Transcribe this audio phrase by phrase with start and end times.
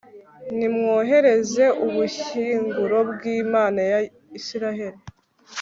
[0.57, 3.99] nimwohereze ubushyinguro bw'imana ya
[4.39, 4.99] israheli